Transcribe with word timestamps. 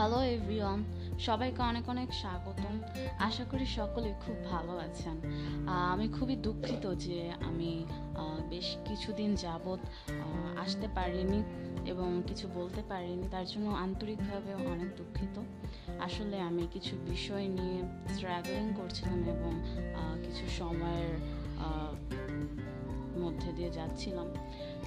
Hello 0.00 0.22
everyone 0.24 0.84
সবাইকে 1.20 1.62
অনেক 1.62 1.88
অনেক 1.88 2.14
স্বাগতম। 2.14 2.80
আশা 3.18 3.44
করি 3.44 3.66
সকলে 3.66 4.14
খুব 4.26 4.44
ভালো 4.44 4.78
আছেন। 4.78 5.20
আমি 5.68 6.08
খুবই 6.08 6.36
দুঃখিত 6.36 6.94
যে 6.94 7.32
আমি 7.40 7.84
বেশ 8.50 8.76
কিছুদিন 8.84 9.34
যাবৎ 9.34 9.78
আসতে 10.58 10.88
পারিনি 10.94 11.42
এবং 11.90 12.22
কিছু 12.26 12.48
বলতে 12.54 12.82
পারিনি। 12.88 13.22
তার 13.30 13.46
জন্য 13.46 13.70
আন্তরিকভাবে 13.70 14.54
অনেক 14.54 14.96
দুঃখিত। 14.96 15.42
আসলে 16.00 16.40
আমি 16.40 16.66
কিছু 16.72 16.96
বিষয় 17.06 17.48
নিয়ে 17.48 17.82
স্ট্রাগলিং 18.14 18.72
করছিলাম 18.76 19.18
এবং 19.18 19.52
কিছু 20.24 20.50
সময়ের 20.58 21.14
মধ্যে 23.20 23.52
দিয়ে 23.52 23.70
যাচ্ছিলাম। 23.70 24.26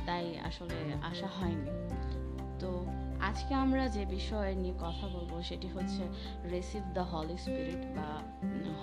তাই 0.06 0.40
আসলে 0.40 0.94
আসা 1.04 1.28
হয়নি। 1.28 1.70
তো 2.60 2.86
আজকে 3.24 3.54
আমরা 3.54 3.88
যে 3.88 4.06
বিষয় 4.06 4.56
নিয়ে 4.56 4.74
কথা 4.80 5.08
বলব 5.08 5.42
সেটি 5.42 5.68
হচ্ছে 5.68 6.04
রিসিভ 6.50 6.82
দ্য 6.94 7.00
হলি 7.00 7.38
স্পিরিট 7.38 7.98
বা 7.98 8.22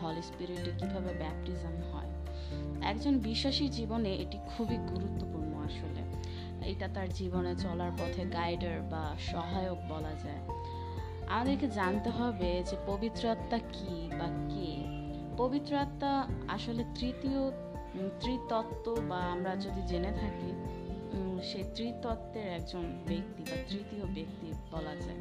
হলি 0.03 0.23
স্পিরিটে 0.23 0.71
কীভাবে 0.79 1.15
ব্যাপটিজম 1.19 1.93
হয়। 1.93 2.11
একজন 2.83 3.19
বিশ্বাসী 3.19 3.69
জীবনে 3.69 4.15
এটি 4.15 4.39
খুবই 4.57 4.77
গুরুত্বপূর্ণ 4.77 5.55
আসলে। 5.55 6.03
এটা 6.69 6.89
তার 6.89 7.09
জীবনে 7.09 7.55
চলার 7.57 7.91
পথে 7.99 8.25
গাইডার 8.25 8.81
বা 8.81 9.17
সহায়ক 9.19 9.79
বলা 9.89 10.13
যায়। 10.25 10.61
আমাদেরকে 11.29 11.69
জানতে 11.69 12.11
হবে 12.11 12.63
যে 12.71 12.77
পবিত্র 12.87 13.29
আত্মা 13.29 13.59
কি 13.59 14.11
বা 14.19 14.55
কে? 14.55 14.85
পবিত্র 15.37 15.77
আত্মা 15.77 16.27
আসলে 16.49 16.85
তৃতীয় 16.95 17.51
ত্রিতত্ত্ব 18.21 18.97
বা 19.09 19.19
আমরা 19.19 19.57
যদি 19.57 19.83
জেনে 19.87 20.13
থাকি 20.13 20.80
সে 21.43 21.65
ত্রিতত্ত্বের 21.75 22.47
একজন 22.47 22.83
ব্যক্তি 23.09 23.43
বা 23.43 23.57
তৃতীয় 23.69 24.05
ব্যক্তি 24.15 24.53
বলা 24.73 24.95
যায়। 24.97 25.19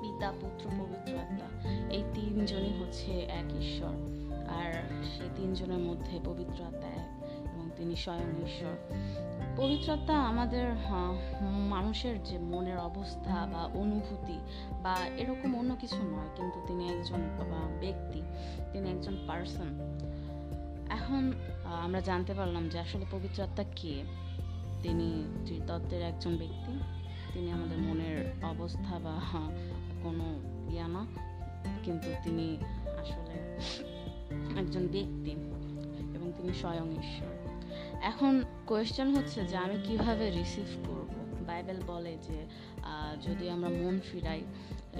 পিতা, 0.00 0.32
পুত্র, 0.40 0.70
পবিত্র 0.70 1.18
আত্মা, 1.18 1.70
এই 1.90 2.04
তিনজনই 2.14 2.72
হচ্ছে 2.80 3.12
এক 3.12 3.54
ঈশ্বর। 3.60 3.94
আর 4.48 4.72
সেই 5.04 5.28
তিনজনের 5.36 5.78
মধ্যে 5.78 6.20
পবিত্র 6.24 6.64
আত্মা 6.64 6.88
এক 6.88 7.24
এবং 7.54 7.70
তিনি 7.76 7.96
স্বয়ং 7.96 8.44
ঈশ্বর। 8.46 8.76
পবিত্র 9.56 9.92
আত্মা 9.92 10.28
আমাদের 10.28 10.72
মানুষের 11.68 12.22
যে 12.22 12.38
মনের 12.38 12.78
অবস্থা 12.78 13.48
বা 13.52 13.64
অনুভূতি 13.64 14.38
বা 14.82 14.96
এরকম 15.16 15.58
অন্য 15.58 15.76
কিছু 15.80 15.96
নয়, 15.96 16.28
কিন্তু 16.36 16.60
তিনি 16.66 16.88
একজন 16.88 17.20
ব্যক্তি, 17.80 18.22
তিনি 18.72 18.90
একজন 18.90 19.16
পার্সন 19.26 20.00
এখন 20.90 21.32
আমরা 21.64 22.00
জানতে 22.00 22.34
পারলাম 22.34 22.68
যে 22.68 22.78
আসলে 22.78 23.04
পবিত্র 23.10 23.42
আত্মা 23.42 23.64
কে? 23.76 24.02
তিনি 24.84 25.08
ত্রিতত্ত্বের 25.44 26.02
একজন 26.10 26.32
ব্যক্তি। 26.36 26.72
তিনি 27.32 27.48
আমাদের 27.56 27.78
মনের 27.86 28.18
অবস্থা 28.52 28.94
বা 29.04 29.14
কোনো 30.04 30.26
ইয়া 30.74 30.86
না, 30.94 31.02
কিন্তু 31.84 32.08
তিনি 32.24 32.46
আসলে 33.02 33.36
একজন 34.60 34.84
ব্যক্তি 34.94 35.32
এবং 36.16 36.28
তিনি 36.36 36.52
স্বয়ং 36.62 36.88
ঈশ্বর। 37.02 37.32
এখন 38.10 38.32
কোয়েশ্চেন 38.66 39.08
হচ্ছে 39.16 39.40
যে 39.50 39.56
আমি 39.64 39.76
কীভাবে 39.86 40.24
রিসিভ 40.38 40.68
করব? 40.86 41.10
বাইবেল 41.48 41.78
বলে 41.86 42.12
যে 42.26 42.38
যদি 43.26 43.44
আমরা 43.54 43.70
মন 43.80 43.96
ফিরাই 44.08 44.40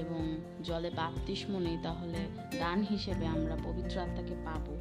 এবং 0.02 0.20
জলে 0.68 0.90
বাপতিস্ম 1.00 1.52
নেই, 1.66 1.78
তাহলে 1.86 2.20
দান 2.62 2.78
হিসেবে 2.92 3.24
আমরা 3.36 3.54
পবিত্র 3.64 3.94
আত্মাকে 4.04 4.36
পাবো। 4.46 4.74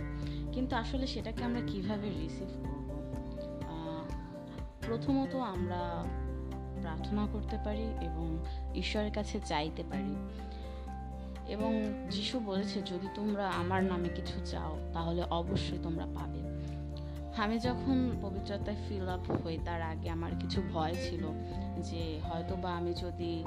কিন্তু 0.53 0.73
আসলে 0.83 1.05
সেটাকে 1.13 1.41
আমরা 1.43 1.61
কীভাবে 1.71 2.07
রিসিভ 2.21 2.49
করব? 2.63 2.82
প্রথমত 4.87 5.35
আমরা 5.35 6.05
প্রার্থনা 6.81 7.27
করতে 7.33 7.57
পারি 7.65 7.83
এবং 7.83 8.37
ঈশ্বরের 8.75 9.11
কাছে 9.11 9.39
চাইতে 9.45 9.83
পারি। 9.83 10.15
এবং 11.47 11.83
যিশু 12.11 12.39
বলেছে, 12.39 12.81
যদি 12.81 13.07
তোমরা 13.15 13.49
আমার 13.49 13.83
নামে 13.83 14.09
কিছু 14.09 14.45
চাও, 14.45 14.77
তাহলে 14.93 15.23
অবশ্যই 15.23 15.77
তোমরা 15.83 16.05
পাবে। 16.05 16.43
আমি 17.41 17.59
যখন 17.59 18.11
পবিত্রতায় 18.21 18.77
ফিল 18.89 19.09
আপ 19.09 19.45
হই, 19.45 19.57
তার 19.65 19.81
আগে 19.81 20.09
আমার 20.09 20.31
কিছু 20.39 20.61
ভয় 20.73 20.95
ছিল 21.09 21.25
যে 21.81 22.19
হয়তো 22.23 22.55
বা 22.55 22.71
আমি 22.71 22.93
যদি 22.93 23.43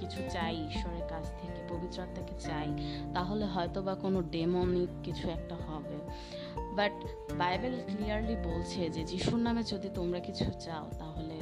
কিছু 0.00 0.22
চাই 0.30 0.56
ঈশ্বরের 0.56 1.08
কাছ 1.08 1.32
থেকে 1.42 1.59
পবিত্র 1.70 1.98
আত্মাকে 2.02 2.36
চাই, 2.40 2.68
তাহলে 3.14 3.44
হয়তো 3.44 3.78
বা 3.82 3.94
কোনো 3.94 4.18
ডেমনিক 4.22 4.90
কিছু 5.02 5.24
একটা 5.30 5.56
হবে। 5.66 5.96
বাট 6.76 6.92
বাইবেল 7.38 7.76
ক্লিয়ারলি 7.86 8.36
বলছে 8.44 8.80
যে 8.90 9.02
যিশুর 9.04 9.40
নামে 9.40 9.62
যদি 9.62 9.88
তোমরা 9.94 10.20
কিছু 10.20 10.44
চাও, 10.60 10.86
তাহলে 10.98 11.36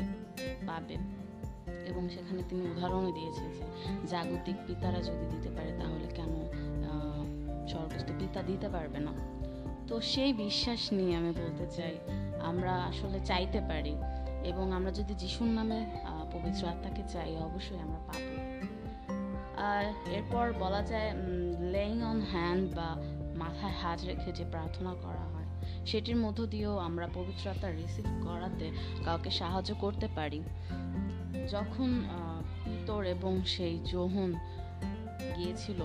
পাবে। 0.67 0.97
এবং 1.91 2.09
সেখানে 2.09 2.43
তিনি 2.49 2.63
উদাহরণও 2.71 3.13
দিয়েছে 3.13 3.45
যে 3.57 3.65
জাগতিক 4.07 4.57
পিতারা 4.67 5.01
যদি 5.03 5.25
দিতে 5.37 5.51
পারে, 5.57 5.71
তাহলে 5.81 6.07
কেন 6.15 6.33
স্বর্গস্থ 7.69 8.09
পিতা 8.19 8.41
দিতে 8.43 8.69
পারবে 8.69 8.99
না? 8.99 9.13
তো 9.89 10.01
সেই 10.01 10.33
বিশ্বাস 10.33 10.83
নিয়ে 10.93 11.17
আমি 11.17 11.33
বলতে 11.43 11.67
চাই, 11.77 11.95
আমরা 12.41 12.73
আসলে 12.91 13.19
চাইতে 13.25 13.61
পারি। 13.61 13.95
এবং 14.45 14.73
আমরা 14.73 14.91
যদি 14.91 15.15
যিশুর 15.15 15.49
নামে 15.49 15.79
পবিত্র 16.33 16.63
আত্মাকে 16.69 17.03
চাই, 17.09 17.31
অবশ্যই 17.37 17.79
আমরা 17.79 18.01
পাবো। 18.07 18.33
এরপর 20.17 20.53
বলা 20.59 20.83
যায় 20.83 21.11
লেইং 21.73 22.03
অন 22.03 22.19
হ্যান্ড 22.33 22.75
বা 22.75 22.89
মাথায় 23.35 23.75
হাত 23.83 23.99
রেখে 24.05 24.33
যে 24.33 24.45
প্রার্থনা 24.51 24.93
করা 24.95 25.25
হয়, 25.33 25.49
সেটির 25.87 26.17
মধ্য 26.17 26.47
দিয়েও 26.47 26.79
আমরা 26.79 27.07
পবিত্রতা 27.15 27.69
রিসিভ 27.71 28.07
করাতে 28.27 28.67
কাউকে 29.05 29.31
সাহায্য 29.31 29.75
করতে 29.75 30.09
পারি। 30.15 30.41
যখন 31.51 31.91
তোর 32.87 33.03
এবং 33.05 33.33
সেই 33.47 33.75
যৌহন 33.85 34.31
গিয়েছিল 35.37 35.81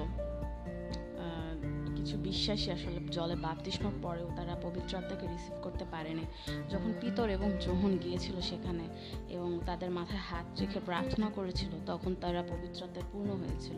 কিছু 2.04 2.18
বিশ্বাসী 2.18 2.70
আসলে 2.72 3.00
জলে 3.12 3.36
বাপতিস্মার 3.36 3.96
পরেও 4.04 4.28
তারা 4.38 4.54
পবিত্র 4.62 4.92
আত্মাকে 4.98 5.26
রিসিভ 5.28 5.56
করতে 5.64 5.86
পারেনি। 5.92 6.26
যখন 6.70 6.92
পিতর 7.02 7.28
এবং 7.30 7.50
যোহন 7.62 7.92
গিয়েছিল 8.04 8.36
সেখানে 8.42 8.86
এবং 9.34 9.50
তাদের 9.66 9.90
মাথায় 9.92 10.24
হাত 10.30 10.48
রেখে 10.62 10.80
প্রার্থনা 10.86 11.28
করেছিল, 11.36 11.72
তখন 11.86 12.12
তারা 12.22 12.42
পবিত্র 12.50 12.80
আত্মায় 12.84 13.08
পূর্ণ 13.12 13.30
হয়েছিল। 13.42 13.78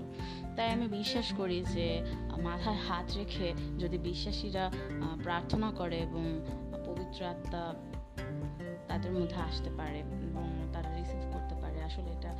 তাই 0.55 0.67
আমি 0.75 0.85
বিশ্বাস 0.87 1.27
করি 1.37 1.57
যে, 1.75 1.87
মাথায় 2.43 2.79
হাত 2.87 3.07
রেখে 3.17 3.47
যদি 3.79 3.97
বিশ্বাসীরা 4.09 4.65
প্রার্থনা 5.23 5.67
করে 5.79 5.97
এবং 6.07 6.23
পবিত্র 6.85 7.19
আত্মা 7.25 7.63
তাদের 8.87 9.11
মধ্যে 9.11 9.37
আসতে 9.49 9.69
পারে 9.77 9.99
এবং 9.99 10.45
তারা 10.73 10.89
রিসিভ 10.97 11.21
করতে 11.33 11.55
পারে, 11.61 11.77
আসলে 11.89 12.09
এটা 12.17 12.31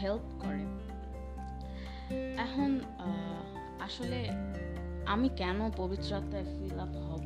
হেল্প 0.00 0.26
করে। 0.42 0.62
এখন 2.44 2.70
আসলে 3.80 4.18
আমি 5.10 5.28
কেন 5.28 5.70
পবিত্র 5.76 6.14
আত্মায় 6.14 6.44
ফিল 6.44 6.80
আপ 6.80 6.96
হব? 6.96 7.20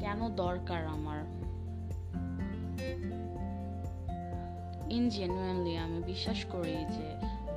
কেন 0.00 0.28
দরকার 0.36 0.86
আমার? 0.86 1.24
ইন 4.90 5.08
জেনুইনলি 5.08 5.76
আমি 5.76 6.02
বিশ্বাস 6.02 6.44
করি 6.44 6.72
যে 6.72 7.06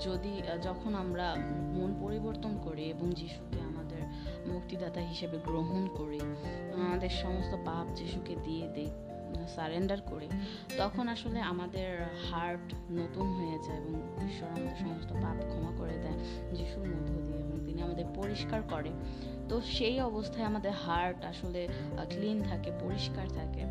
যদি 0.10 0.42
যখন 0.64 0.96
আমরা 0.96 1.36
মন 1.74 1.96
পরিবর্তন 2.02 2.58
করি 2.64 2.84
এবং 2.84 3.12
যিশুকে 3.12 3.62
আমাদের 3.62 4.02
মুক্তিদাতা 4.54 5.00
হিসেবে 5.00 5.38
গ্রহণ 5.46 5.88
করি, 5.98 6.20
আমাদের 6.82 7.10
সমস্ত 7.10 7.56
পাপ 7.66 7.96
যিশুকে 7.96 8.36
দিয়ে 8.44 8.68
দিই 8.68 8.88
সারেন্ডার 9.56 10.02
করি, 10.02 10.30
তখন 10.78 11.08
আসলে 11.08 11.40
আমাদের 11.40 12.02
হার্ট 12.32 12.74
নতুন 12.92 13.34
হয়ে 13.34 13.60
যায় 13.68 13.78
এবং 13.78 14.00
ঈশ্বর 14.30 14.50
আমাদের 14.50 14.78
সমস্ত 14.80 15.14
পাপ 15.14 15.46
ক্ষমা 15.48 15.78
করে 15.78 15.94
দেয় 15.94 16.18
যিশুর 16.56 16.88
মধ্য 16.88 17.14
দিয়ে। 17.14 17.47
তিনি 17.78 17.86
আমাদের 17.86 18.06
পরিষ্কার 18.16 18.62
করে। 18.70 18.90
তো 19.50 19.62
সেই 19.62 20.02
অবস্থায় 20.02 20.46
আমাদের 20.46 20.72
হার্ট 20.72 21.26
আসলে 21.26 21.68
ক্লিন 22.10 22.44
থাকে, 22.44 22.72
পরিষ্কার 22.72 23.28
থাকে 23.28 23.62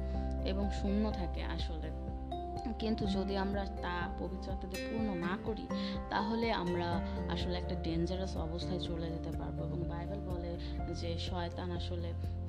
এবং 0.49 0.71
শূন্য 0.71 1.11
থাকে 1.11 1.43
আসলে। 1.43 1.91
কিন্তু 2.79 3.07
যদি 3.07 3.37
আমরা 3.37 3.65
তা 3.65 4.09
পবিত্রতাতে 4.19 4.77
পূর্ণ 4.91 5.15
না 5.15 5.39
করি, 5.45 5.67
তাহলে 6.11 6.53
আমরা 6.53 7.01
আসলে 7.33 7.59
একটা 7.59 7.75
ডেঞ্জারাস 7.83 8.37
অবস্থায় 8.37 8.81
চলে 8.81 9.11
যেতে 9.11 9.31
পারব 9.39 9.59
এবং 9.63 9.83
বাইবেল 9.89 10.21
বলে 10.21 10.36
যে 11.01 11.11
শয়তান 11.19 11.71
আসলে 11.71 12.09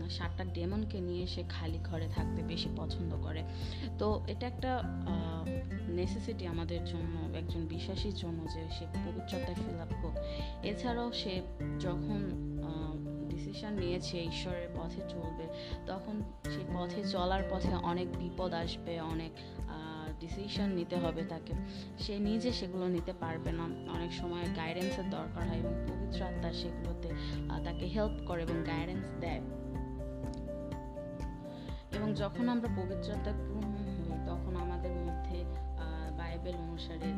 সাতটা 0.10 0.44
ডেমনকে 0.44 1.00
নিয়ে 1.02 1.28
সে 1.28 1.44
খালি 1.50 1.80
ঘরে 1.84 2.08
থাকতে 2.08 2.44
বেশি 2.44 2.70
পছন্দ 2.78 3.12
করে। 3.24 3.42
তো 4.00 4.08
এটা 4.28 4.48
একটা 4.48 4.72
নেসেসিটি 5.88 6.48
আমাদের 6.48 6.82
জন্য, 6.86 7.38
একজন 7.38 7.62
বিশ্বাসীর 7.68 8.16
জন্য 8.16 8.40
যে 8.54 8.62
সে 8.72 8.86
পবিত্রতায় 8.96 9.56
ফিল 9.56 9.80
আপ 9.80 9.92
হোক। 10.02 10.14
এছাড়াও 10.64 11.12
সে 11.12 11.34
যখন 11.80 12.20
ডিসিশন 13.30 13.74
নিয়েছে 13.74 14.18
ঈশ্বরের 14.24 14.70
পথে 14.78 15.02
চলবে, 15.10 15.46
তখন 15.88 16.16
সেই 16.46 16.66
পথে 16.76 17.02
চলার 17.04 17.44
পথে 17.50 17.74
অনেক 17.92 18.08
বিপদ 18.18 18.54
আসবে, 18.54 19.00
অনেক 19.14 19.32
ডিসিশন 20.20 20.70
নিতে 20.70 20.96
হবে 20.96 21.24
তাকে। 21.24 21.54
সে 22.00 22.20
নিজে 22.20 22.52
সেগুলো 22.52 22.88
নিতে 22.88 23.14
পারবে 23.14 23.52
না। 23.52 23.64
অনেক 23.64 24.14
সময় 24.14 24.44
গাইডেন্সের 24.56 25.10
দরকার 25.10 25.48
হয় 25.50 25.58
এবং 25.58 25.74
পবিত্র 25.88 26.24
আত্মা 26.24 26.54
সেগুলোতে 26.54 27.10
তাকে 27.66 27.86
হেল্প 27.86 28.28
করে 28.28 28.44
এবং 28.44 28.64
গাইডেন্স 28.68 29.06
দেয়। 29.20 29.42
এবং 31.98 32.14
যখন 32.14 32.50
আমরা 32.50 32.68
পবিত্রতায় 32.68 33.36
পূর্ণ 33.36 33.74
হই 33.74 34.20
তখন 34.28 34.56
আমাদের 34.56 34.92
মধ্যে 34.92 35.44
বাইবেল 36.18 36.56
অনুসারে 36.56 37.10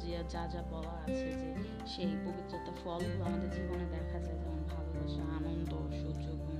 যে 0.00 0.18
যা 0.28 0.46
যা 0.46 0.62
বলা 0.70 0.90
আছে 0.90 1.32
যে 1.32 1.54
সেই 1.86 2.16
পবিত্রতার 2.24 2.74
ফলগুলো 2.84 3.24
আমাদের 3.24 3.50
জীবনে 3.50 3.84
দেখা 3.90 4.18
যায়। 4.18 4.38
যেমন 4.38 4.62
ভালোবাসা 4.62 5.22
আনন্দ 5.36 5.74
আহ, 5.74 6.53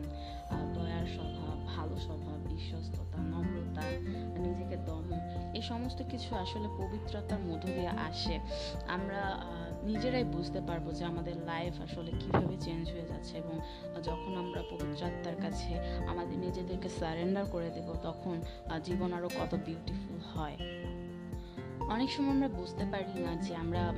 দয়ার 0.51 1.07
স্বভাব, 1.07 1.67
ভালো 1.77 1.97
স্বভাব, 1.97 2.53
বিশ্বস্ততা, 2.53 3.23
নম্রতা, 3.23 3.83
নিজেকে 4.41 4.77
দমন 4.77 5.15
এই 5.55 5.63
সমস্ত 5.63 6.03
কিছু 6.11 6.37
আসলে 6.37 6.69
পবিত্রতার 6.69 7.39
মধ্য 7.39 7.67
দিয়ে 7.67 7.89
আসে। 7.89 8.39
আমরা 8.89 9.41
নিজেরাই 9.83 10.25
বুঝতে 10.25 10.61
পারব 10.61 10.93
যে 10.93 11.05
আমাদের 11.05 11.37
লাইফ 11.37 11.81
আসলে 11.81 12.11
কীভাবে 12.11 12.57
চেঞ্জ 12.61 12.91
হয়ে 12.91 13.07
যাচ্ছে 13.07 13.39
এবং 13.39 13.61
যখন 14.03 14.37
আমরা 14.37 14.63
পবিত্র 14.71 15.07
আত্মার 15.07 15.37
কাছে 15.43 15.79
আমাদের 16.07 16.39
নিজেদেরকে 16.39 16.89
সারেন্ডার 16.89 17.45
করে 17.45 17.71
দেব, 17.71 17.95
তখন 18.03 18.43
জীবন 18.85 19.13
আরও 19.13 19.29
কত 19.29 19.59
বিউটিফুল 19.65 20.19
হয়। 20.35 20.57
অনেক 21.91 22.11
সময় 22.11 22.31
আমরা 22.31 22.49
বুঝতে 22.49 22.85
পারি 22.93 23.21
না 23.21 23.37
যে 23.37 23.57
আমরা 23.57 23.95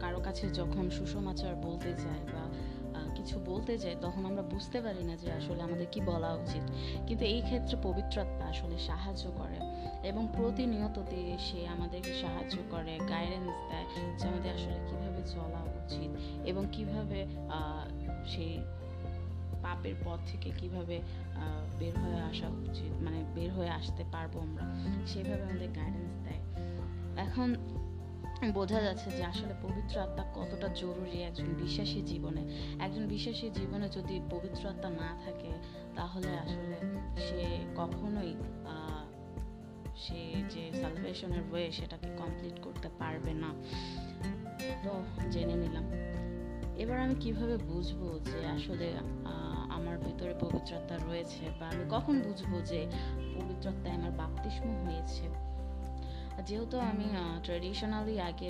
কারও 0.00 0.20
কাছে 0.20 0.50
যখন 0.50 0.90
সুষমাচার 0.90 1.54
বলতে 1.54 1.92
যাই 1.92 2.22
বা 2.32 2.51
কিছু 3.22 3.36
বলতে 3.46 3.72
যাই, 3.78 3.96
তখন 4.02 4.22
আমরা 4.26 4.42
বুঝতে 4.42 4.78
পারি 4.80 5.02
না 5.08 5.14
যে 5.16 5.28
আসলে 5.32 5.60
আমাদের 5.62 5.88
কি 5.92 6.00
বলা 6.00 6.30
উচিত। 6.42 6.64
কিন্তু 7.06 7.24
এই 7.24 7.40
ক্ষেত্রে 7.40 7.76
পবিত্র 7.82 8.14
আত্মা 8.20 8.44
আসলে 8.44 8.76
সাহায্য 8.78 9.24
করে 9.38 9.58
এবং 10.08 10.22
প্রতিনিয়ততে 10.36 11.20
সে 11.46 11.60
আমাদেরকে 11.68 12.12
সাহায্য 12.20 12.56
করে 12.70 12.92
গাইডেন্স 13.08 13.52
দেয় 13.70 13.86
যে 14.18 14.24
আমাদের 14.28 14.50
আসলে 14.54 14.78
কীভাবে 14.88 15.22
চলা 15.34 15.60
উচিত 15.80 16.10
এবং 16.50 16.62
কীভাবে 16.72 17.20
সেই 18.26 18.54
পাপের 19.62 19.96
পথ 20.04 20.18
থেকে 20.30 20.48
কীভাবে 20.58 20.96
বের 21.78 21.94
হয়ে 22.02 22.20
আসা 22.30 22.48
উচিত 22.66 22.92
মানে 23.06 23.18
বের 23.34 23.50
হয়ে 23.52 23.72
আসতে 23.80 24.02
পারব 24.12 24.32
আমরা। 24.46 24.64
সেভাবে 25.06 25.42
আমাদের 25.42 25.70
গাইডেন্স 25.78 26.14
দেয়। 26.26 26.40
এখন 27.26 27.48
বোঝা 28.50 28.80
যাচ্ছে 28.80 29.10
যে 29.10 29.24
আসলে 29.24 29.54
পবিত্র 29.62 30.00
আত্মা 30.00 30.24
কতটা 30.34 30.68
জরুরি 30.74 31.22
একজন 31.22 31.44
বিশ্বাসী 31.44 32.02
জীবনে। 32.02 32.42
একজন 32.80 33.06
বিশ্বাসী 33.06 33.50
জীবনে 33.50 33.88
যদি 33.88 34.20
পবিত্র 34.30 34.68
আত্মা 34.68 34.90
না 34.90 35.18
থাকে, 35.24 35.50
তাহলে 35.96 36.28
আসলে 36.28 36.76
সে 37.16 37.64
কখনোই 37.76 38.34
সে 39.96 40.20
যে 40.50 40.72
সালভেশনের 40.80 41.42
ওয়ে 41.50 41.72
সেটাকে 41.72 42.08
কমপ্লিট 42.16 42.60
করতে 42.62 42.88
পারবে 42.98 43.32
না। 43.34 43.50
তো 44.84 44.92
জেনে 45.30 45.54
নিলাম। 45.54 45.84
এবার 46.76 46.98
আমি 47.00 47.14
কীভাবে 47.14 47.56
বুঝব 47.56 48.18
যে 48.24 48.46
আসলে 48.46 48.92
আমার 49.70 49.98
ভিতরে 49.98 50.34
পবিত্রতা 50.40 50.96
রয়েছে 50.96 51.44
বা 51.60 51.66
আমি 51.68 51.84
কখন 51.90 52.20
বুঝব 52.20 52.60
যে 52.64 52.86
পবিত্রতায় 53.40 53.94
আমার 53.94 54.10
বাপতিস্ম 54.10 54.66
হয়েছে? 54.86 55.51
যেহেতু 56.46 56.78
আমি 56.78 57.04
ট্রেডিশনালি 57.44 58.20
আগে 58.20 58.48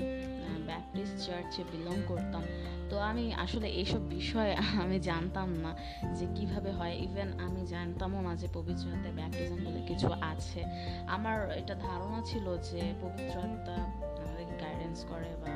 ব্যাপটিস্ট 0.67 1.27
চার্চে 1.27 1.65
বিলং 1.73 1.97
করতাম, 2.07 2.43
তো 2.91 2.99
আমি 2.99 3.35
আসলে 3.35 3.69
এইসব 3.69 4.09
বিষয়ে 4.09 4.57
আমি 4.83 5.01
জানতাম 5.01 5.55
না 5.55 5.77
যে 6.15 6.27
কীভাবে 6.35 6.71
হয়। 6.73 6.95
ইভেন 6.95 7.29
আমি 7.41 7.67
জানতামও 7.67 8.21
না 8.23 8.37
যে 8.37 8.49
পবিত্রতায় 8.53 9.13
ব্যাপটিজম 9.13 9.59
বলে 9.65 9.81
কিছু 9.87 10.09
আছে। 10.21 10.65
আমার 11.07 11.51
এটা 11.51 11.75
ধারণা 11.75 12.23
ছিল 12.25 12.59
যে 12.59 12.95
পবিত্রতা 13.03 13.75
আমাদেরকে 13.75 14.65
গাইডেন্স 14.65 15.05
করে 15.09 15.31
বা 15.43 15.53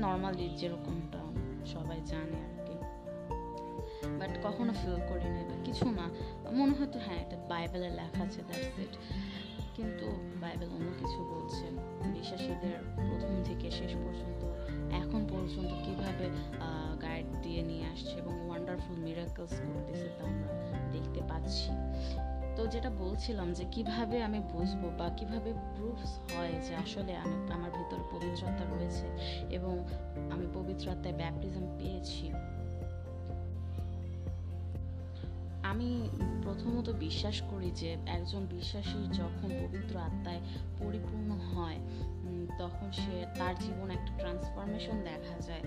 নর্মালি 0.00 0.48
যেরকমটা 0.48 1.18
সবাই 1.66 2.00
জানে 2.06 2.36
আর 2.46 2.66
কি। 2.66 2.76
বাট 4.18 4.30
কখনো 4.42 4.72
ফিল 4.72 4.96
করি 5.08 5.28
না 5.28 5.42
বা 5.44 5.64
কিছু 5.64 5.90
না। 5.90 6.10
মনে 6.52 6.74
হতো 6.82 6.98
হ্যাঁ 6.98 7.20
এটা 7.20 7.36
বাইবেলে 7.48 7.90
লেখা 7.90 8.22
আছে 8.24 8.42
দ্যাটস 8.42 8.78
ইট 8.78 8.96
কিন্তু 9.76 10.06
বাইবেল 10.42 10.70
অন্য 10.76 10.88
কিছু 11.00 11.18
বলছে। 11.32 11.64
বিশ্বাসীদের 12.16 12.76
প্রথম 13.06 13.32
থেকে 13.48 13.66
শেষ 13.78 13.92
পর্যন্ত, 14.02 14.40
এখন 15.02 15.20
পর্যন্ত 15.32 15.70
কীভাবে 15.84 16.26
গাইড 17.04 17.28
দিয়ে 17.44 17.62
নিয়ে 17.70 17.84
আসছে 17.92 18.14
এবং 18.22 18.34
ওয়ান্ডারফুল 18.46 18.96
মিরাকলস 19.06 19.54
করতেছে 19.66 20.08
তা 20.16 20.22
আমরা 20.30 20.50
দেখতে 20.94 21.20
পাচ্ছি। 21.30 21.70
তো 22.56 22.62
যেটা 22.74 22.90
বলছিলাম 23.04 23.48
যে 23.58 23.64
কীভাবে 23.74 24.16
আমি 24.28 24.40
বুঝব 24.52 24.82
বা 24.98 25.06
কীভাবে 25.18 25.50
প্রুফস 25.74 26.12
হয় 26.32 26.54
যে 26.66 26.72
আসলে 26.84 27.12
আমি, 27.24 27.36
আমার 27.56 27.70
ভিতরে 27.78 28.04
পবিত্রতা 28.12 28.64
রয়েছে 28.72 29.06
এবং 29.56 29.74
আমি 30.34 30.46
পবিত্রতায় 30.56 31.16
ব্যাপটিজম 31.20 31.64
পেয়েছি। 31.78 32.26
আমি 35.70 35.88
প্রথমত 36.44 36.86
বিশ্বাস 37.06 37.36
করি 37.50 37.70
যে 37.80 37.90
একজন 38.16 38.42
বিশ্বাসী 38.46 39.00
যখন 39.20 39.48
পবিত্র 39.62 39.94
আত্মায় 40.08 40.42
পরিপূর্ণ 40.80 41.30
হয় 41.52 41.80
তখন 42.58 42.88
সে 42.92 43.14
তার 43.38 43.54
জীবনে 43.58 43.92
একটা 43.94 44.12
ট্রান্সফরমেশন 44.20 44.96
দেখা 45.10 45.36
যায়। 45.48 45.62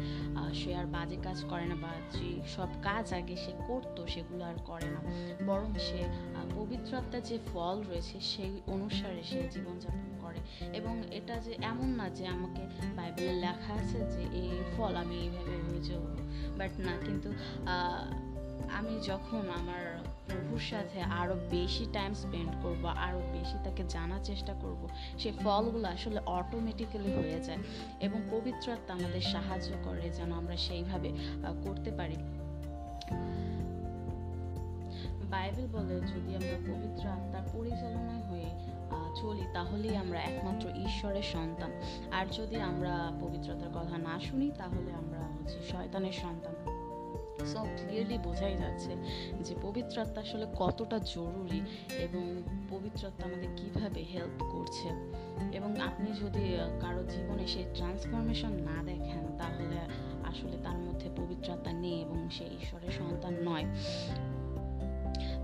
সে 0.60 0.70
আর 0.80 0.86
বাজে 0.86 1.18
কাজ 1.24 1.40
করে 1.50 1.66
না 1.72 1.76
বা 1.76 1.92
যে 2.16 2.30
সব 2.56 2.70
কাজ 2.82 3.06
আগে 3.14 3.36
সে 3.44 3.54
করতো 3.68 4.02
সেগুলো 4.14 4.44
আর 4.52 4.58
করে 4.70 4.88
না। 4.96 5.02
বরং 5.46 5.70
সে 5.88 6.00
পবিত্র 6.56 6.92
আত্মার 6.98 7.24
যে 7.30 7.38
ফল 7.50 7.78
রয়েছে 7.90 8.18
সেই 8.32 8.54
অনুসারে 8.68 9.22
সে 9.24 9.40
জীবনযাপন 9.54 10.10
করে। 10.24 10.40
এবং 10.80 10.94
এটা 11.12 11.36
যে 11.46 11.54
এমন 11.72 11.90
না 12.00 12.08
যে 12.18 12.26
আমাকে 12.36 12.64
বাইবেলে 12.98 13.34
লেখা 13.46 13.74
আছে 13.82 14.00
যে 14.14 14.24
এই 14.42 14.52
ফল 14.74 14.94
আমি 15.04 15.16
এইভাবে 15.24 15.80
চলবো 15.90 16.22
বাট 16.60 16.72
না, 16.86 16.94
কিন্তু 17.06 17.30
আমি 18.74 19.00
যখন 19.00 19.42
আমার 19.60 20.00
প্রভুর 20.28 20.60
সাথে 20.60 21.02
আরও 21.02 21.36
বেশি 21.50 21.86
টাইম 21.94 22.14
স্পেন্ড 22.14 22.52
করব 22.64 22.86
আরও 22.86 23.22
বেশি 23.34 23.58
তাকে 23.64 23.84
জানার 23.90 24.20
চেষ্টা 24.24 24.54
করব 24.54 24.90
সেই 25.18 25.32
ফলগুলো 25.32 25.88
আসলে 25.88 26.20
অটোমেটিক্যালি 26.26 27.14
হয়ে 27.14 27.40
যায় 27.42 27.58
এবং 28.00 28.22
পবিত্র 28.32 28.72
আত্মা 28.72 28.96
আমাদের 28.96 29.22
সাহায্য 29.22 29.72
করে 29.84 30.10
যেন 30.10 30.32
আমরা 30.32 30.58
সেইভাবে 30.58 31.10
করতে 31.64 31.92
পারি। 31.92 32.16
বাইবেল 35.30 35.68
বলে 35.68 35.96
যদি 35.96 36.36
আমরা 36.36 36.74
পবিত্র 36.74 37.10
আত্মার 37.10 37.42
পরিচালনায় 37.54 38.24
হয়ে 38.24 38.50
চলি, 39.16 39.46
তাহলেই 39.54 39.96
আমরা 39.96 40.20
একমাত্র 40.20 40.70
ঈশ্বরের 40.70 41.24
সন্তান। 41.24 41.72
আর 42.12 42.26
যদি 42.26 42.56
আমরা 42.56 43.12
পবিত্রতার 43.22 43.70
কথা 43.74 43.98
না 43.98 44.20
শুনি, 44.20 44.52
তাহলে 44.58 44.92
আমরা 44.94 45.20
হচ্ছে 45.20 45.58
শয়তানের 45.72 46.12
সন্তান। 46.12 46.54
সো 47.48 47.68
ক্লিয়ারলি 47.78 48.18
বোঝাই 48.18 48.58
যাচ্ছে 48.58 48.96
যে 49.42 49.56
পবিত্রতা 49.62 50.22
আসলে 50.22 50.46
কতটা 50.60 51.00
জরুরি 51.00 51.62
এবং 51.98 52.42
পবিত্রতা 52.70 53.24
আমাদের 53.24 53.50
কীভাবে 53.58 54.04
হেল্প 54.04 54.44
করছে। 54.52 54.88
এবং 55.58 55.82
আপনি 55.82 56.12
যদি 56.12 56.58
কারও 56.80 57.04
জীবনে 57.04 57.48
সেই 57.48 57.66
ট্রান্সফরমেশন 57.74 58.50
না 58.50 58.84
দেখেন, 58.84 59.38
তাহলে 59.38 59.78
আসলে 60.28 60.58
তার 60.64 60.78
মধ্যে 60.78 61.10
পবিত্রতা 61.18 61.72
নেই 61.72 62.02
এবং 62.02 62.30
সে 62.30 62.44
ঈশ্বরের 62.44 62.92
সন্তান 62.92 63.34
নয়। 63.34 63.66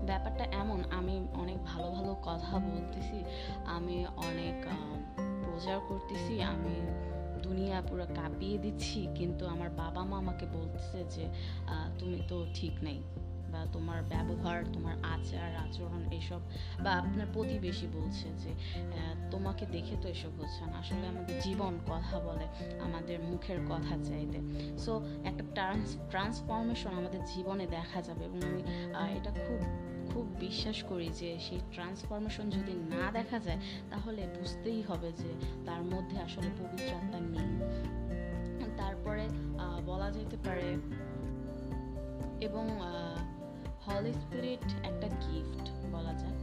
ব্যাপারটা 0.06 0.44
এমন, 0.44 0.82
আমি 0.90 1.26
অনেক 1.34 1.58
ভালো 1.64 1.90
ভালো 1.90 2.16
কথা 2.22 2.58
বলতেছি, 2.58 3.24
আমি 3.64 4.06
অনেক 4.16 4.66
প্রচার 5.44 5.80
করতেছি, 5.88 6.42
আমি 6.42 6.80
দুনিয়া 7.46 7.78
পুরো 7.88 8.06
কাঁপিয়ে 8.18 8.56
দিচ্ছি, 8.64 9.00
কিন্তু 9.18 9.42
আমার 9.54 9.70
বাবা 9.82 10.02
মা 10.10 10.16
আমাকে 10.24 10.44
বলছে 10.56 10.98
যে 11.14 11.24
তুমি 12.00 12.18
তো 12.30 12.36
ঠিক 12.58 12.74
নেই 12.86 13.00
বা 13.52 13.60
তোমার 13.76 14.00
ব্যবহার, 14.12 14.58
তোমার 14.74 14.96
আচার, 15.14 15.50
আচরণ 15.64 16.02
এসব 16.18 16.40
বা 16.84 16.90
আপনার 17.02 17.28
প্রতিবেশী 17.34 17.86
বলছে 17.96 18.28
যে 18.42 18.50
তোমাকে 19.32 19.64
দেখে 19.74 19.96
তো 20.02 20.06
এসব 20.14 20.32
হচ্ছে 20.40 20.62
না। 20.70 20.76
আসলে 20.82 21.04
আমাদের 21.12 21.36
জীবন 21.46 21.72
কথা 21.92 22.16
বলে, 22.26 22.46
আমাদের 22.86 23.16
মুখের 23.30 23.60
কথা 23.70 23.94
চাইতে। 24.08 24.38
সো 24.84 24.92
একটা 25.30 25.44
ট্রান্স 25.56 25.88
ট্রান্সফরমেশন 26.12 26.92
আমাদের 27.00 27.22
জীবনে 27.32 27.64
দেখা 27.76 27.98
যাবে 28.06 28.22
এবং 28.28 28.38
আমি 28.48 28.62
এটা 29.18 29.30
খুব 29.44 29.60
খুব 30.14 30.26
বিশ্বাস 30.40 30.78
করি 30.82 31.08
যে 31.20 31.30
সেই 31.46 31.60
ট্রান্সফরমেশন 31.72 32.46
যদি 32.50 32.74
না 32.94 33.04
দেখা 33.12 33.38
যায়, 33.38 33.60
তাহলে 33.90 34.22
বুঝতেই 34.38 34.82
হবে 34.82 35.12
যে 35.12 35.30
তার 35.66 35.82
মধ্যে 35.82 36.16
আসলে 36.26 36.48
পবিত্রতা 36.60 37.18
নেই। 37.34 37.50
তারপরে 38.76 39.24
বলা 39.86 40.08
যেতে 40.10 40.36
পারে 40.46 40.68
এবং 42.40 42.64
হলি 43.86 44.12
স্পিরিট 44.12 44.66
একটা 44.90 45.08
গিফট 45.24 45.64
বলা 45.92 46.14
যায়। 46.22 46.36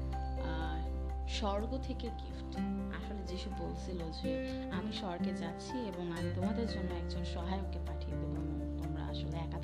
স্বর্গ 1.38 1.72
থেকে 1.88 2.08
গিফট 2.22 2.52
আসলে 2.98 3.22
যিশু 3.32 3.50
বলছিল 3.60 4.00
যে, 4.20 4.30
আমি 4.78 4.92
স্বর্গে 5.02 5.34
যাচ্ছি 5.34 5.76
এবং 5.92 6.06
আমি 6.18 6.30
তোমাদের 6.36 6.68
জন্য 6.68 6.90
একজন 7.02 7.24
সহায়ককে 7.36 7.80
পাঠিয়ে 7.88 8.16
দেবো 8.22 8.40
তোমরা 8.80 9.04
আসলে 9.12 9.36
একা 9.46 9.60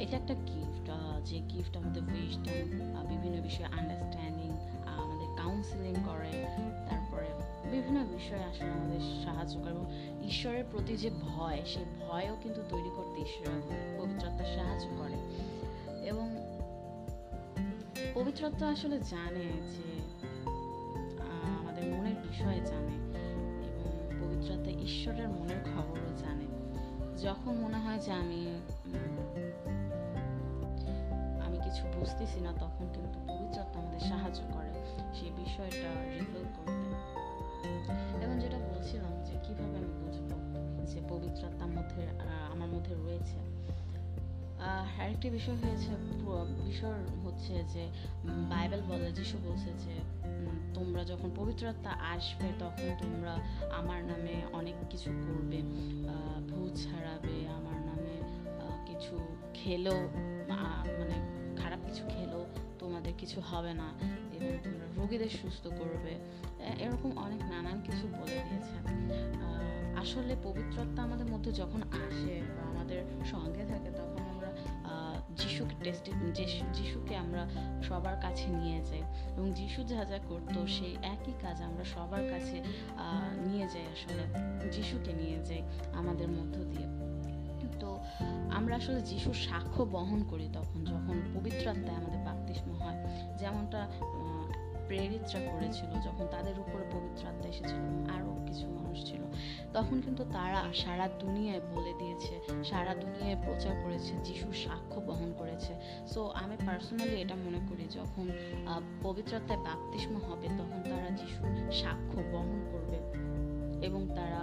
এটা 0.00 0.16
একটা 0.16 0.34
গিফট 0.34 0.90
যে 1.28 1.38
গিফট 1.38 1.76
আমাদের 1.76 2.02
উইজডম 2.02 2.68
বিভিন্ন 3.08 3.42
বিষয়ে 3.42 3.66
আন্ডারস্ট্যান্ডিং 3.66 4.50
আমাদের 4.86 5.28
কাউন্সিলিং 5.36 5.94
করে, 6.06 6.46
তারপরে 6.90 7.28
বিভিন্ন 7.70 7.98
বিষয়ে 8.04 8.44
আসলে 8.44 8.70
আমাদের 8.70 9.00
সাহায্য 9.24 9.60
করে 9.60 9.70
এবং 9.70 9.86
ঈশ্বরের 10.26 10.64
প্রতি 10.70 10.96
যে 10.96 11.10
ভয়, 11.10 11.62
সেই 11.66 11.84
ভয়ও 12.00 12.36
কিন্তু 12.42 12.60
তৈরি 12.68 12.90
করতে 12.96 13.20
ঈশ্বর 13.20 13.54
পবিত্রতা 13.98 14.44
সাহায্য 14.54 14.86
করে। 14.98 15.18
এবং 16.08 16.26
পবিত্রতা 18.14 18.68
আসলে 18.68 18.98
জানে 18.98 19.44
যে 19.74 19.88
আমাদের 21.60 21.84
মনের 21.84 22.18
বিষয়ে 22.28 22.60
জানে 22.60 22.96
এবং 23.68 23.88
পবিত্রতা 24.20 24.70
ঈশ্বরের 24.70 25.28
মনের 25.28 25.60
খবরও 25.64 26.16
জানে। 26.16 26.46
যখন 27.22 27.52
মনে 27.52 27.76
হয় 27.76 27.98
যে 27.98 28.12
আমি 28.12 28.60
বুঝতেছি 32.10 32.40
না 32.46 32.52
তখন 32.62 32.84
কিন্তু 32.94 33.18
পবিত্রতা 33.28 33.76
আমাদের 33.82 34.02
সাহায্য 34.10 34.40
করে 34.54 34.70
সেই 35.16 35.30
বিষয়টা 35.42 35.90
রিভিল 36.14 36.46
করতে 36.56 36.88
এবং 38.24 38.34
যেটা 38.42 38.58
বলছিলাম 38.70 39.12
যে 39.26 39.34
কীভাবে 39.44 39.76
আমি 39.82 39.92
বুঝব 40.00 40.28
যে 40.90 40.98
পবিত্রতার 41.12 41.70
মধ্যে 41.76 42.02
আমার 42.52 42.68
মধ্যে 42.74 42.92
রয়েছে। 43.04 43.38
আরেকটি 45.00 45.26
বিষয় 45.36 45.58
হয়েছে 45.62 45.90
বিষয় 46.70 47.00
হচ্ছে 47.24 47.54
যে 47.74 47.84
বাইবেল 48.52 48.82
বলে, 48.90 49.08
যিশু 49.18 49.36
বলছে 49.46 49.70
যে 49.84 49.94
তোমরা 50.76 51.02
যখন 51.10 51.28
পবিত্রতা 51.40 51.92
আসবে 52.14 52.48
তখন 52.62 52.88
তোমরা 53.02 53.34
আমার 53.78 54.00
নামে 54.10 54.34
অনেক 54.58 54.76
কিছু 54.92 55.10
করবে 55.24 55.58
ভূত 56.50 56.72
ছাড়াবে, 56.84 57.36
আমার 57.58 57.78
নামে 57.88 58.14
কিছু 58.88 59.14
খেলেও 59.58 60.00
মানে 61.00 61.16
খারাপ 61.62 61.78
কিছু 61.86 62.02
খেলেও 62.08 62.46
তোমাদের 62.78 63.12
কিছু 63.18 63.40
হবে 63.40 63.72
না 63.74 63.88
এবং 64.32 64.52
তোমরা 64.64 64.86
রোগীদের 64.96 65.32
সুস্থ 65.42 65.64
করবে। 65.66 66.12
এরকম 66.78 67.18
অনেক 67.18 67.40
নানান 67.42 67.80
কিছু 67.84 68.08
বলে 68.08 68.38
দিয়েছে। 68.48 68.76
আসলে 69.96 70.36
পবিত্রতা 70.44 71.02
আমাদের 71.02 71.26
মধ্যে 71.26 71.52
যখন 71.52 71.82
আসে 71.82 72.42
বা 72.56 72.62
আমাদের 72.70 73.00
সঙ্গে 73.24 73.64
থাকে, 73.64 73.90
তখন 73.90 74.22
আমরা 74.34 74.50
যিশুকে 75.36 75.74
টেস্টি 75.84 76.12
যিশুকে 76.72 77.16
আমরা 77.16 77.42
সবার 77.82 78.16
কাছে 78.22 78.46
নিয়ে 78.46 78.80
যাই। 78.84 79.02
এবং 79.36 79.52
যিশু 79.52 79.84
যা 79.84 80.04
যা 80.04 80.18
করতো, 80.28 80.66
সেই 80.66 80.96
একই 81.02 81.32
কাজ 81.42 81.62
আমরা 81.62 81.84
সবার 81.84 82.24
কাছে 82.30 82.56
নিয়ে 83.46 83.66
যাই 83.74 83.86
আসলে, 83.94 84.24
যিশুকে 84.70 85.12
নিয়ে 85.12 85.38
যাই 85.44 85.62
আমাদের 85.92 86.28
মধ্য 86.28 86.56
দিয়ে। 86.64 86.86
তো 87.80 87.90
আমরা 88.58 88.74
আসলে 88.76 89.00
যিশুর 89.00 89.34
সাক্ষ্য 89.34 89.82
বহন 89.82 90.20
করি 90.30 90.46
তখন, 90.52 90.84
যখন 90.84 91.16
পবিত্র 91.34 91.64
আত্মায় 91.68 91.96
আমাদের 91.96 92.20
বাপ্তিস্ম 92.28 92.68
হয়। 92.80 92.98
যেমনটা 93.38 93.80
প্রেরিতরা 94.88 95.40
করেছিল, 95.52 95.90
যখন 96.06 96.24
তাদের 96.30 96.56
উপরে 96.58 96.84
পবিত্র 96.92 97.22
আত্মা 97.28 97.48
এসেছিল, 97.48 97.82
আরও 98.14 98.30
কিছু 98.46 98.66
মানুষ 98.68 98.98
ছিল, 99.08 99.22
তখন 99.72 99.96
কিন্তু 100.00 100.22
তারা 100.32 100.60
সারা 100.74 101.06
দুনিয়ায় 101.18 101.62
বলে 101.74 101.92
দিয়েছে, 101.98 102.34
সারা 102.64 102.92
দুনিয়ায় 102.94 103.38
প্রচার 103.46 103.74
করেছে, 103.84 104.12
যিশুর 104.24 104.56
সাক্ষ্য 104.64 104.98
বহন 105.00 105.30
করেছে। 105.38 105.72
সো 106.06 106.20
আমি 106.42 106.56
পার্সোনালি 106.66 107.16
এটা 107.20 107.36
মনে 107.46 107.60
করি, 107.68 107.84
যখন 107.98 108.26
পবিত্রতায় 109.02 109.58
বাপ্তিস্ম 109.58 110.14
হবে, 110.28 110.46
তখন 110.60 110.80
তারা 110.90 111.08
যিশুর 111.10 111.54
সাক্ষ্য 111.82 112.18
বহন 112.32 112.60
করবে 112.72 112.98
এবং 113.86 114.02
তারা 114.18 114.42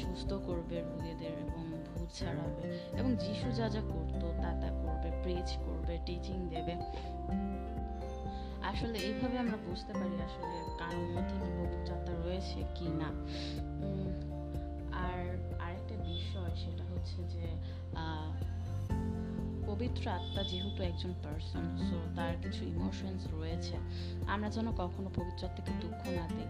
সুস্থ 0.00 0.30
করবে 0.46 0.76
রোগীদের 0.80 1.34
এবং 1.46 1.60
ভূত 2.04 2.12
ছাড়াবে 2.20 2.64
এবং 3.00 3.10
যিশু 3.24 3.48
যা 3.58 3.66
যা 3.74 3.82
করতো 3.92 4.26
তা 4.42 4.50
তা 4.62 4.68
করবে 4.82 5.10
প্রেজ 5.22 5.48
করবে 5.66 5.94
টিচিং 6.06 6.38
দেবে। 6.54 6.74
আসলে 8.70 8.96
এইভাবে 9.08 9.36
আমরা 9.38 9.58
বুঝতে 9.66 9.92
পারি 9.92 10.16
আসলে 10.28 10.56
কারোর 10.80 11.08
মধ্যে 11.14 11.36
কি 11.42 11.48
পবিত্রতা 11.58 12.12
রয়েছে 12.24 12.58
কি 12.76 12.88
না। 13.00 13.08
আর 15.06 15.20
আরেকটা 15.64 15.94
বিষয় 16.10 16.52
সেটা 16.62 16.84
হচ্ছে 16.92 17.20
যে 17.34 17.44
পবিত্র 19.66 20.02
আত্মা 20.18 20.42
যেহেতু 20.50 20.80
একজন 20.90 21.12
পার্সন 21.24 21.64
সো 21.88 21.96
তার 22.16 22.34
কিছু 22.42 22.62
ইমোশনস 22.74 23.22
রয়েছে। 23.36 23.76
আমরা 24.32 24.48
যেন 24.50 24.66
কখনো 24.82 25.08
পবিত্র 25.18 25.42
আত্মাকে 25.48 25.72
দুঃখ 25.82 26.00
না 26.18 26.24
দিই। 26.34 26.48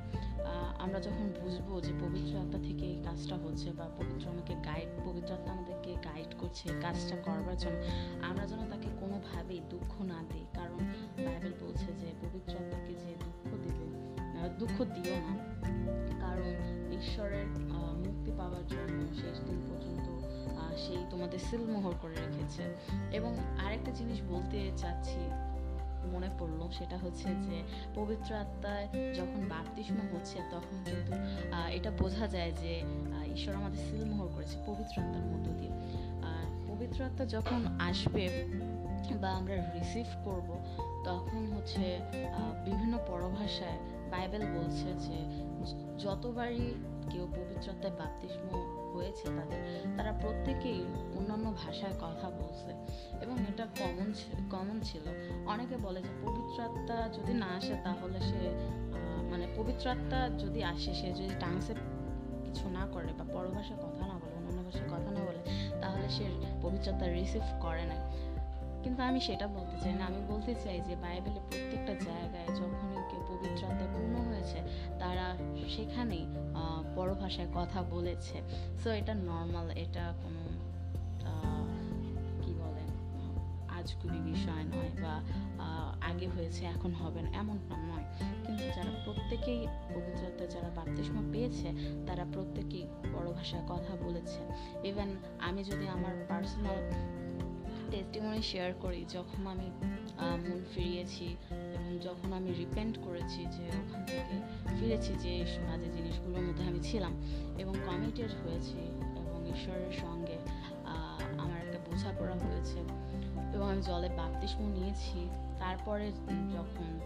আমরা 0.79 0.99
যখন 1.01 1.27
বুঝব 1.41 1.69
যে 1.81 1.93
পবিত্র 2.01 2.33
আত্মা 2.39 2.61
থেকে 2.63 2.85
এই 2.85 2.99
কাজটা 3.05 3.37
হচ্ছে 3.37 3.69
বা 3.73 3.87
পবিত্র 3.99 4.25
আমাকে 4.31 4.55
গাইড 4.55 4.91
পবিত্র 5.07 5.35
আত্মা 5.35 5.53
আমাদেরকে 5.53 5.91
গাইড 6.05 6.31
করছে 6.39 6.69
কাজটা 6.83 7.17
করবার 7.17 7.57
জন্য, 7.57 7.79
আমরা 8.25 8.47
যেন 8.47 8.61
তাকে 8.71 8.89
কোনোভাবেই 9.01 9.61
দুঃখ 9.71 9.93
না 10.03 10.19
দিই। 10.33 10.47
কারণ 10.55 10.81
বাইবেল 11.25 11.53
বলছে 11.61 11.89
যে 12.01 12.09
পবিত্র 12.23 12.53
আত্মাকে 12.53 12.95
যে 12.95 13.13
দুঃখ 13.25 13.49
দিবে 13.63 13.87
দুঃখ 14.59 14.77
দিও 14.95 15.17
না। 15.27 15.35
কারণ 16.21 16.53
ঈশ্বরের 16.93 17.47
মুক্তি 18.05 18.31
পাওয়ার 18.39 18.65
জন্য 18.67 18.99
শেষ 19.21 19.37
দিন 19.49 19.59
পর্যন্ত 19.69 20.07
সেই 20.77 21.03
তোমাদের 21.11 21.39
সিলমোহর 21.39 21.95
করে 22.03 22.15
রেখেছে। 22.15 22.63
এবং 23.13 23.33
আরেকটা 23.65 23.91
জিনিস 23.91 24.19
বলতে 24.29 24.59
চাচ্ছি 24.77 25.21
মনে 26.15 26.31
পড়ল 26.39 26.61
সেটা 26.79 26.97
হচ্ছে 27.05 27.29
যে 27.47 27.57
পবিত্র 27.95 28.31
আত্মায় 28.35 28.87
যখন 29.19 29.41
বাপতিস্ম 29.53 29.99
হচ্ছে 30.13 30.39
তখন 30.55 30.77
কিন্তু 30.87 31.13
এটা 31.77 31.91
বোঝা 32.01 32.27
যায় 32.35 32.53
যে 32.63 32.73
ঈশ্বর 33.35 33.55
আমাদের 33.61 33.81
সিলমোহর 33.87 34.29
করেছে 34.35 34.57
পবিত্র 34.67 34.95
আত্মার 35.03 35.27
মধ্য 35.33 35.47
দিয়ে। 35.59 35.73
আর 36.31 36.45
পবিত্র 36.71 36.99
আত্মা 37.05 37.25
যখন 37.37 37.61
আসবে 37.89 38.25
বা 39.23 39.31
আমরা 39.39 39.55
রিসিভ 39.77 40.09
করব, 40.27 40.49
তখন 41.09 41.43
হচ্ছে 41.55 41.85
বিভিন্ন 42.65 42.95
পরভাষায় 43.09 43.79
বাইবেল 44.13 44.45
বলছে 44.57 44.89
যে, 45.07 45.19
যতবারই 46.05 46.65
কেউ 47.11 47.25
পবিত্রতায় 47.39 47.95
বাপতিস্ম 48.01 48.49
হয়েছে 48.95 49.27
তাদের, 49.37 49.61
তারা 49.97 50.13
প্রত্যেকেই 50.13 50.81
অন্যান্য 51.19 51.47
ভাষায় 51.53 51.97
কথা 52.01 52.31
বলছে 52.31 52.71
এবং 53.25 53.35
এটা 53.41 53.65
কমন 53.79 54.09
কমন 54.51 54.81
ছিল। 54.85 55.05
অনেকে 55.47 55.77
বলে 55.77 56.03
যে 56.03 56.13
পবিত্র 56.23 56.57
আত্মা 56.63 56.97
যদি 57.09 57.35
না 57.35 57.47
আসে 57.47 57.75
তাহলে 57.85 58.21
সে 58.21 58.41
মানে 59.31 59.47
পবিত্র 59.57 59.91
আত্মা 59.91 60.29
যদি 60.39 60.65
আসে, 60.65 60.95
সে 60.95 61.09
যদি 61.13 61.35
টাংসে 61.41 61.75
কিছু 62.45 62.69
না 62.69 62.87
করে 62.93 63.11
বা 63.19 63.25
পরভাষায় 63.33 63.79
কথা 63.79 64.07
না 64.07 64.15
বলে, 64.15 64.35
অন্যান্য 64.37 64.61
ভাষায় 64.65 64.89
কথা 64.89 65.11
না 65.11 65.21
বলে, 65.21 65.41
তাহলে 65.83 66.09
সে 66.09 66.25
পবিত্রতা 66.63 67.07
রিসিভ 67.07 67.43
করে 67.61 67.85
না। 67.85 67.97
কিন্তু 68.83 69.03
আমি 69.03 69.21
সেটা 69.21 69.47
বলতে 69.47 69.77
চাই 69.85 69.95
না। 69.95 70.05
আমি 70.05 70.21
বলতে 70.29 70.55
চাই 70.55 70.81
যে 70.81 70.95
বাইবেলে 70.97 71.41
প্রত্যেকটা 71.51 71.95
জায়গায় 72.05 72.49
যখনই 72.57 73.01
কেউ 73.11 73.23
পবিত্র 73.29 73.67
আত্মায় 73.67 73.91
পূর্ণ 73.95 74.15
হয়েছে, 74.29 74.59
তারা 74.99 75.27
সেখানেই 75.77 76.25
বড় 76.99 77.13
ভাষায় 77.23 77.51
কথা 77.59 77.79
বলেছে। 77.95 78.37
সো 78.81 78.89
এটা 79.01 79.15
নর্মাল 79.31 79.67
এটা 79.85 80.05
কোনো 80.23 80.43
কি 82.43 82.53
বলে, 82.63 82.85
আজগুবি 83.79 84.21
বিষয় 84.33 84.65
নয় 84.73 84.93
বা 85.03 85.15
আগে 86.11 86.29
হয়েছে, 86.35 86.63
এখন 86.75 86.93
হবে 87.01 87.21
না, 87.25 87.31
এমনটা 87.41 87.77
নয়। 87.91 88.07
কিন্তু 88.45 88.65
যারা 88.77 88.93
প্রত্যেকেই 89.05 89.61
পবিত্রতা 89.95 90.45
যারা 90.55 90.71
বাপ্তিস্ম 90.79 91.17
পেয়েছে, 91.33 91.69
তারা 92.07 92.25
প্রত্যেকেই 92.35 92.85
বড় 93.15 93.29
ভাষায় 93.37 93.65
কথা 93.73 93.93
বলেছে। 94.05 94.41
ইভেন 94.89 95.11
আমি 95.49 95.61
যদি 95.71 95.87
আমার 95.97 96.15
পার্সোনাল 96.31 96.79
টেস্টিমনি 97.91 98.43
শেয়ার 98.51 98.71
করি, 98.85 99.01
যখন 99.17 99.43
আমি 99.55 99.69
মন 100.45 100.61
ফিরিয়েছি 100.73 101.27
যখন 102.03 102.33
আমি 102.33 102.53
রিপেন্ট 102.53 102.99
করেছি 103.05 103.47
যে 103.47 103.65
ওখান 103.69 104.05
থেকে 104.07 104.37
ফিরেছি 104.81 105.13
যে 105.15 105.45
বাজে 105.69 105.89
জিনিসগুলোর 105.93 106.43
মধ্যে 106.43 106.65
আমি 106.65 106.81
ছিলাম 106.83 107.13
এবং 107.59 107.75
কমিটেড 107.87 108.31
হয়েছি 108.43 108.79
এবং 109.17 109.49
ঈশ্বরের 109.49 109.93
সঙ্গে 109.93 110.37
আমার 111.39 111.59
একটা 111.67 111.79
বোঝাপড়া 111.79 112.35
হয়েছে 112.35 112.79
এবং 113.55 113.71
আমি 113.71 113.83
জলে 113.83 114.09
বাপতিস্ম 114.09 114.61
নিয়েছি। 114.69 115.31
তারপরে 115.59 116.13
যখন 116.53 117.01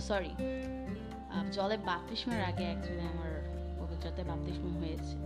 সরি 0.00 0.32
জলে 1.52 1.76
বাপতিস্মের 1.76 2.44
আগে 2.44 2.64
অ্যাকচুয়ালি 2.64 3.00
আমার 3.00 3.32
পবিত্রতে 3.80 4.24
বাপতিস্ম 4.24 4.64
হয়েছে। 4.76 5.16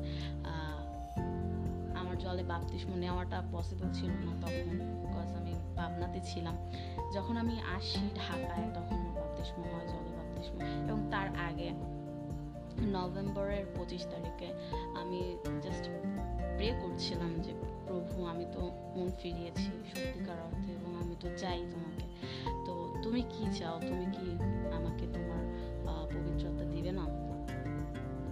আমার 1.98 2.18
জলে 2.18 2.42
বাপতিস্ম 2.42 2.94
নেওয়াটা 2.94 3.42
পসিবল 3.52 3.92
ছিল 3.92 4.08
না 4.08 4.32
তখন 4.40 4.68
বিকজ 5.02 5.32
আমি 5.32 5.54
পাবনাতে 5.80 6.20
ছিলাম। 6.25 6.56
যখন 7.14 7.37
আমি 7.37 7.54
আসি 7.76 8.04
ঢাকায়, 8.14 8.66
তখন 8.75 8.99
বাপতিস্ম 9.14 9.62
হয়, 9.62 9.87
জলে 9.88 10.10
বাপতিস্ম। 10.16 10.56
এবং 10.88 11.00
তার 11.10 11.28
আগে 11.28 11.70
নভেম্বরের 12.96 13.64
পঁচিশ 13.76 14.02
তারিখে 14.06 14.49
আমি 15.00 15.20
জাস্ট 15.62 15.84
প্রে 16.56 16.68
করছিলাম 16.82 17.32
যে, 17.40 17.52
প্রভু, 17.87 18.25
আমি 18.25 18.46
তো 18.52 18.60
মন 18.96 19.08
ফিরিয়েছি 19.18 19.70
সত্যিকার 19.90 20.40
অর্থে 20.40 20.70
এবং 20.72 20.92
আমি 21.02 21.14
তো 21.20 21.28
চাই 21.37 21.58
তোমাকে। 21.70 22.04
তো 22.66 22.72
তুমি 23.02 23.20
কি 23.22 23.44
চাও? 23.58 23.76
তুমি 23.80 24.06
কি 24.12 24.26
আমাকে 24.72 25.04
তোমার 25.14 25.42
পবিত্রতা 26.14 26.64
দিবে 26.64 26.92
না? 26.92 27.04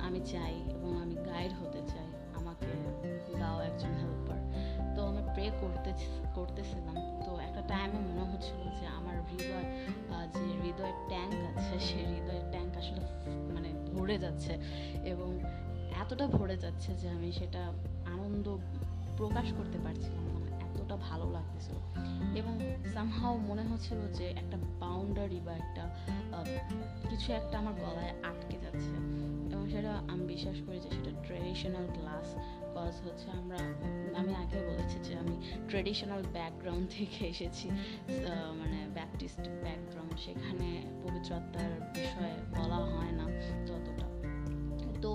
আমি 0.07 0.21
চাই 0.33 0.55
এবং 0.71 0.91
আমি 1.03 1.15
গাইড 1.15 1.53
হতে 1.61 1.81
চাই। 1.89 2.09
আমাকে 2.35 2.71
দাও 3.39 3.59
একজন 3.61 3.93
আমি 4.05 4.18
প্রে 5.39 5.51
করতে 5.61 5.91
করতেছিলাম। 6.35 6.95
তো 7.25 7.31
একটা 7.39 7.63
টাইমে 7.69 7.99
মনে 8.09 8.25
হচ্ছিল 8.31 8.61
যে 8.81 8.87
আমার 8.87 9.17
হৃদয় 9.29 9.67
যে 10.35 10.45
হৃদয়ের 10.63 10.97
ট্যাঙ্ক 11.09 11.35
আছে 11.51 11.77
সেই 11.89 12.05
হৃদয়ের 12.13 12.47
ট্যাঙ্ক 12.51 12.73
আসলে 12.77 13.01
মানে 13.55 13.69
ভরে 13.95 14.17
যাচ্ছে 14.19 14.53
এবং 15.05 15.29
এতটা 16.03 16.27
ভরে 16.27 16.57
যাচ্ছে 16.57 16.91
যে 16.95 17.07
আমি 17.09 17.29
সেটা 17.33 17.63
আনন্দ 18.15 18.47
প্রকাশ 19.17 19.47
করতে 19.59 19.79
পারছিলাম 19.85 20.25
না, 20.33 20.57
এতটা 20.67 20.97
ভালো 20.97 21.27
লাগতেছিল। 21.31 21.77
এবং 22.41 22.55
সামহাও 22.95 23.35
মনে 23.37 23.63
হচ্ছিল 23.63 24.01
যে 24.13 24.27
একটা 24.43 24.57
বাউন্ডারি 24.81 25.41
বা 25.47 25.53
একটা 25.53 25.85
কিছু 27.11 27.29
একটা 27.33 27.59
আমার 27.59 27.75
গলায় 27.75 28.13
আটকে 28.23 28.57
যাচ্ছে। 28.65 28.93
এবং 29.53 29.65
আমি 30.13 30.25
বিশ্বাস 30.35 30.59
করি 30.67 30.79
যে 30.85 30.91
সেটা 30.97 31.13
ট্রেডিশনাল 31.27 31.87
ক্লাস 31.97 32.29
কজ 32.75 32.95
হচ্ছে 33.07 33.27
আমরা, 33.41 33.61
আমি 34.21 34.33
আগে 34.43 34.59
বলেছি 34.71 34.97
যে 35.07 35.13
আমি 35.23 35.37
ট্রেডিশনাল 35.71 36.23
ব্যাকগ্রাউন্ড 36.37 36.87
থেকে 36.97 37.21
এসেছি 37.33 37.67
মানে 38.61 38.79
ব্যাপটিস্ট 38.97 39.45
ব্যাকগ্রাউন্ড 39.65 40.15
সেখানে 40.27 40.69
পবিত্র 41.03 41.31
আত্মার 41.35 41.71
বিষয়ে 41.95 42.37
বলা 42.59 42.79
হয় 42.93 43.13
না 43.19 43.25
ততটা। 43.69 44.07
তো 45.03 45.11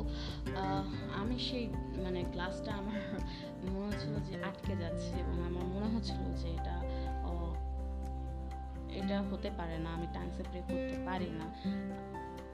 আমি 1.21 1.35
সেই 1.47 1.65
মানে 2.03 2.19
ক্লাসটা 2.33 2.71
আমার 2.81 2.99
মনে 3.73 3.85
হচ্ছিল 3.89 4.13
যে 4.27 4.33
আটকে 4.49 4.73
যাচ্ছে 4.81 5.13
এবং 5.23 5.35
আমার 5.47 5.65
মনে 5.75 5.87
হচ্ছিল 5.93 6.21
যে 6.41 6.47
এটা 6.57 6.75
এটা 8.99 9.17
হতে 9.31 9.49
পারে 9.57 9.77
না, 9.83 9.89
আমি 9.97 10.07
টাংসে 10.15 10.43
প্রে 10.49 10.59
করতে 10.67 10.97
পারি 11.07 11.29
না। 11.39 11.47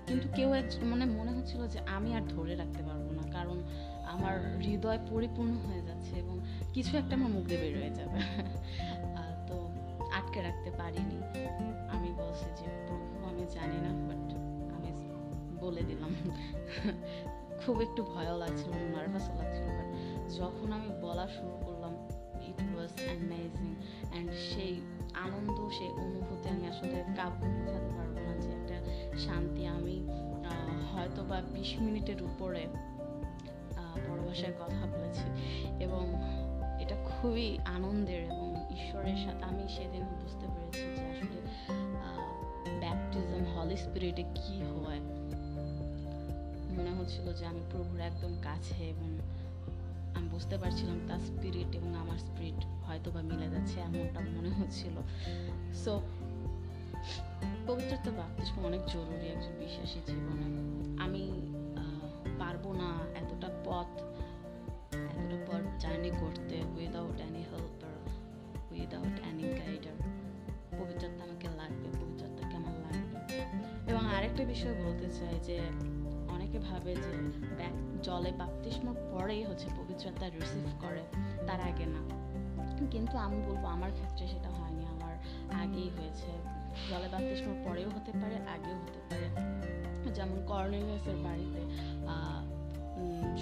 কিন্তু 0.09 0.27
কেউ 0.37 0.49
মানে 0.91 1.05
মনে 1.17 1.31
হচ্ছিল 1.37 1.61
যে 1.73 1.79
আমি 1.95 2.09
আর 2.17 2.23
ধরে 2.35 2.53
রাখতে 2.61 2.81
পারব 2.87 3.05
না, 3.17 3.23
কারণ 3.37 3.57
আমার 4.13 4.35
হৃদয় 4.65 4.99
পরিপূর্ণ 5.11 5.53
হয়ে 5.67 5.81
যাচ্ছে 5.87 6.13
এবং 6.23 6.35
কিছু 6.75 6.91
একটা 7.01 7.13
আমার 7.17 7.31
মুখ 7.35 7.43
দিয়ে 7.49 7.59
বের 7.63 7.73
হয়ে 7.81 7.93
যাবে 7.99 8.19
তো 9.47 9.55
আটকে 10.17 10.39
রাখতে 10.47 10.69
পারিনি। 10.79 11.17
আমি 11.95 12.09
বলছি 12.21 12.47
যে, 12.59 12.65
প্রভু, 12.85 13.07
আমি 13.31 13.43
জানি 13.55 13.77
না 13.85 13.91
বাট 14.07 14.25
আমি 14.75 14.91
বলে 15.63 15.81
দিলাম। 15.89 16.11
খুব 17.61 17.75
একটু 17.85 18.01
ভয়ও 18.11 18.35
লাগছিল 18.43 18.71
নার্ভাসও 18.93 19.33
লাগছিল 19.39 19.67
বাট 19.77 19.89
যখন 20.39 20.67
আমি 20.77 20.89
বলা 21.05 21.25
শুরু 21.35 21.55
করলাম 21.65 21.93
ইট 22.49 22.59
ওয়াজ 22.73 22.91
অ্যামেজিং 23.07 23.69
অ্যান্ড 24.11 24.29
সেই 24.49 24.73
আনন্দ, 25.25 25.57
সেই 25.77 25.89
অনুভূতি 26.03 26.47
আমি 26.53 26.63
আসলে 26.71 26.97
কাব্য 27.17 27.41
বোঝাতে 27.63 27.91
পারব 27.97 28.15
না 28.27 28.33
যে 28.43 28.49
একটা 28.57 28.77
শান্তি 29.19 29.65
আমি 29.65 30.07
হয়তো 30.93 31.23
বা 31.23 31.41
বিশ 31.41 31.75
মিনিটের 31.79 32.23
উপরে 32.23 32.67
আহ, 33.77 33.97
পরভাষায় 34.07 34.53
কথা 34.53 34.85
বলেছি। 34.85 35.27
এবং 35.83 36.05
এটা 36.81 36.95
খুবই 36.95 37.57
আনন্দের 37.65 38.23
এবং 38.23 38.55
ঈশ্বরের 38.79 39.15
সাথে 39.15 39.43
আমি 39.43 39.69
সেদিন 39.69 40.03
বুঝতে 40.03 40.45
পেরেছি 40.45 40.85
যে 40.95 41.05
আসলে 41.11 41.41
ব্যাপটিজম 42.79 43.57
হলি 43.57 43.77
স্পিরিটে 43.77 44.23
কি 44.23 44.61
হয়। 44.61 44.99
মনে 46.77 46.91
হচ্ছিল 46.99 47.33
যে 47.33 47.45
আমি 47.45 47.59
প্রভুর 47.71 47.99
একদম 47.99 48.33
কাছে 48.41 48.83
এবং 48.83 49.19
আমি 50.15 50.27
বুঝতে 50.29 50.57
পারছিলাম 50.57 50.99
তার 51.07 51.19
স্পিরিট 51.19 51.75
এবং 51.75 51.95
আমার 51.95 52.17
স্পিরিট 52.17 52.65
হয়তো 52.87 53.11
বা 53.11 53.21
মিলে 53.21 53.49
যাচ্ছে 53.49 53.79
এমনটা 53.79 54.19
মনে 54.19 54.49
হচ্ছিল। 54.49 54.95
সো 55.73 56.01
পবিত্রতা 57.69 58.11
বাপতিস্ম 58.11 58.65
অনেক 58.65 58.81
জরুরি 58.87 59.27
একজন 59.27 59.51
বিশ্বাসী 59.59 59.99
জীবনে। 60.05 61.03
আমি 61.03 61.31
পারব 62.39 62.71
না 62.71 62.97
এতটা 63.19 63.47
পথ 63.65 64.01
এতটা 64.95 65.45
পথ 65.47 65.81
জার্নি 65.81 66.09
করতে 66.09 66.61
without 66.77 67.21
any 67.21 67.39
helper 67.39 68.13
without 68.71 69.19
any 69.27 69.43
guider 69.43 70.07
পবিত্রতা 70.71 71.23
আমাকে 71.23 71.47
লাগবে 71.47 71.99
পবিত্রতাকে 71.99 72.49
কেমন 72.49 72.71
লাগবে? 72.71 73.37
এবং 73.91 74.05
আরেকটা 74.05 74.45
বিষয় 74.45 74.73
বলতে 74.73 75.09
চাই 75.09 75.39
যে, 75.39 75.59
অনেকে 76.29 76.59
ভাবে 76.59 76.95
যে, 76.95 77.17
ব্যাক- 77.55 78.03
জলে 78.03 78.31
বাপতিস্মর 78.31 78.95
পরেই 79.11 79.43
হচ্ছে 79.43 79.67
পবিত্রতা 79.67 80.29
রিসিভ 80.29 80.81
করে, 80.81 81.03
তার 81.47 81.61
আগে 81.61 81.85
না। 81.85 82.09
কিন্তু 82.91 83.17
আমি 83.17 83.41
বলব, 83.41 83.65
আমার 83.65 83.91
ক্ষেত্রে 83.91 84.27
সেটা 84.27 84.49
হয়নি, 84.49 84.85
আমার 84.85 85.17
আগেই 85.61 85.89
হয়েছে। 85.89 86.58
জলে 86.89 87.07
বাপতিস্মর 87.11 87.55
পরেও 87.65 87.89
হতে 87.89 88.11
পারে, 88.11 88.35
আগেও 88.49 88.77
হতে 88.77 88.99
পারে। 89.09 89.27
যেমন 90.13 90.37
কর্নেলিয়াসের 90.47 91.15
বাড়িতে 91.15 91.61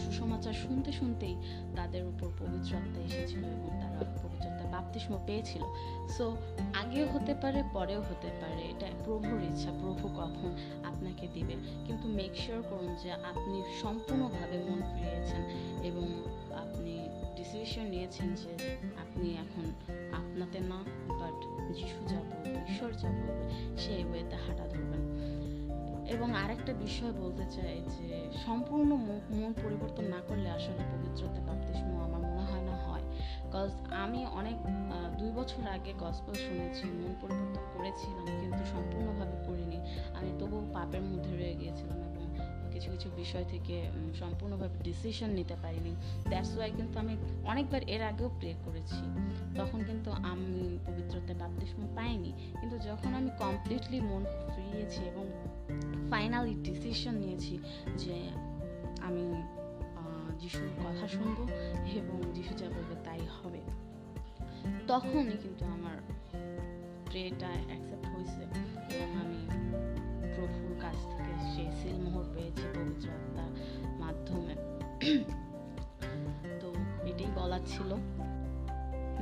সুসমাচার 0.06 0.54
শুনতে 0.54 0.92
শুনতেই 0.92 1.36
তাদের 1.76 2.04
উপর 2.06 2.28
পবিত্র 2.40 2.72
আত্মা 2.78 3.02
এসেছিল 3.04 3.40
এবং 3.40 3.70
তারা 3.82 4.00
পবিত্র 4.24 4.46
আত্মার 4.50 4.72
বাপতিস্ম 4.72 5.20
পেয়েছিল। 5.26 5.64
সো 6.18 6.38
আগেও 6.74 7.08
হতে 7.08 7.34
পারে, 7.34 7.64
পরেও 7.74 8.02
হতে 8.02 8.30
পারে, 8.42 8.62
এটা 8.62 8.88
প্রভুর 9.06 9.40
ইচ্ছা, 9.44 9.72
প্রভু 9.82 10.08
কখন 10.08 10.50
আপনাকে 10.86 11.28
দিবে। 11.34 11.56
কিন্তু 11.86 12.08
মেক 12.08 12.34
শিওর 12.36 12.62
করুন 12.62 12.96
যে 13.04 13.12
আপনি 13.12 13.64
সম্পূর্ণভাবে 13.82 14.58
মন 14.70 14.80
ফিরিয়েছেন 14.94 15.42
এবং 15.84 16.06
আপনি 16.56 16.94
ডিসিশন 17.36 17.84
নিয়েছেন 17.84 18.36
যে 18.36 18.52
আপনি 18.98 19.28
এখন 19.34 19.66
আপনাতে 20.14 20.60
না 20.60 20.80
বাট 21.22 21.38
যিশু 21.76 22.00
যা 22.08 22.20
বলবে 22.20 22.72
ঈশ্বর 22.72 22.87
যা 22.98 23.10
করবে 23.10 23.78
সেই 23.78 24.04
ওয়েতে 24.04 24.36
হাঁটা 24.36 24.68
ধরবেন 24.68 25.28
এবং 26.08 26.36
আরেকটা 26.36 26.74
বিষয় 26.74 27.12
বলতে 27.12 27.44
চাই 27.52 27.82
যে, 28.00 28.30
সম্পূর্ণ 28.46 28.94
মন- 28.94 29.54
পরিবর্তন 29.64 30.04
না 30.04 30.18
করলে 30.28 30.50
আসলে 30.50 30.78
পবিত্রতা 30.78 31.42
বাপতিস্ম 31.42 32.02
আমার 32.04 32.22
মনে 32.22 32.52
হয় 32.52 32.62
না 32.62 32.76
হয়। 32.76 33.02
কজ 33.54 33.72
আমি 33.92 34.26
অনেক 34.26 34.56
দুই 35.18 35.32
বছর 35.32 35.70
আগে 35.70 35.94
গসপেল 36.00 36.36
শুনেছি, 36.36 36.88
মন 36.88 37.16
পরিবর্তন 37.22 37.62
করেছিলাম, 37.78 38.26
কিন্তু 38.26 38.66
সম্পূর্ণভাবে 38.66 39.44
করিনি। 39.48 39.78
আমি 40.16 40.32
তবুও 40.40 40.62
পাপের 40.74 41.02
মধ্যে 41.02 41.38
রয়ে 41.38 41.56
গিয়েছিলাম 41.56 42.07
কিছু 42.78 42.92
কিছু 42.92 43.10
বিষয় 43.16 43.46
থেকে 43.50 43.90
সম্পূর্ণভাবে 44.20 44.84
ডিসিশন 44.84 45.30
নিতে 45.30 45.56
পারিনি। 45.64 45.96
দ্যাটস 46.30 46.58
ওয়াই 46.58 46.72
কিন্তু 46.78 47.00
আমি 47.00 47.18
অনেকবার 47.46 47.84
এর 47.84 48.02
আগেও 48.04 48.30
প্রে 48.40 48.54
করেছি। 48.66 48.96
তখন 49.56 49.84
কিন্তু 49.84 50.12
আমি 50.12 50.78
পবিত্রতা 50.88 51.34
বাপতিস্ম 51.34 51.88
পাইনি। 51.96 52.34
কিন্তু 52.62 52.78
যখন 52.78 53.14
আমি 53.14 53.30
কমপ্লিটলি 53.40 54.02
মন 54.02 54.26
ফিরিয়েছি 54.56 55.02
এবং 55.02 55.26
ফাইনালি 56.10 56.54
ডিসিশন 56.56 57.16
নিয়েছি 57.16 57.60
যে 57.98 58.30
আমি 59.02 59.44
যিশুর 60.40 60.70
কথা 60.78 61.08
শুনব 61.08 61.50
এবং 61.96 62.34
যিশু 62.34 62.54
যা 62.54 62.66
বলবে 62.66 62.96
তাই 63.06 63.20
হবে। 63.20 63.62
তখনই 64.88 65.38
কিন্তু 65.44 65.66
আমার 65.66 65.96
প্রেটা 67.06 67.48
অ্যাকসেপ্ট 67.48 68.06
হয়েছে 68.06 68.42
এবং 68.96 69.10
আমি 69.26 69.37
কাছ 70.82 71.18
থেকে 71.18 71.34
সেই 71.56 71.68
সিলমোহর 71.82 72.26
পেয়েছি 72.34 72.64
পবিত্র 72.76 73.10
আত্মার 73.10 73.52
মাধ্যমে। 74.00 74.56
তো 76.60 76.74
এটাই 77.08 77.32
বলার 77.36 77.60
ছিল। 77.68 77.96